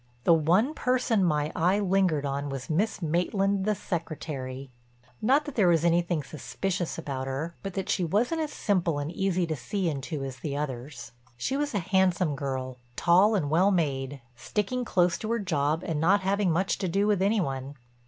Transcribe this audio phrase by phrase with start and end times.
[0.23, 4.71] The one person my eye lingered on was Miss Maitland the Secretary.
[5.21, 9.11] Not that there was anything suspicious about her, but that she wasn't as simple and
[9.11, 11.11] easy to see into as the others.
[11.37, 16.01] She was a handsome girl, tall and well made, sticking close to her job and
[16.01, 17.75] not having much to do with any one.